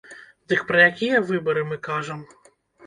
[0.53, 2.27] Дык пра якія выбары мы кажам?!